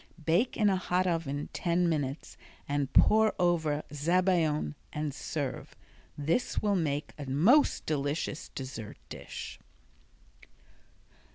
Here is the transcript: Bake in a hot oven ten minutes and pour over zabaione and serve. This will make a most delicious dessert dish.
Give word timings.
Bake 0.25 0.57
in 0.57 0.67
a 0.67 0.77
hot 0.77 1.05
oven 1.05 1.49
ten 1.53 1.87
minutes 1.87 2.35
and 2.67 2.91
pour 2.91 3.35
over 3.37 3.83
zabaione 3.91 4.73
and 4.91 5.13
serve. 5.13 5.75
This 6.17 6.59
will 6.59 6.75
make 6.75 7.13
a 7.19 7.27
most 7.29 7.85
delicious 7.85 8.49
dessert 8.55 8.97
dish. 9.09 9.59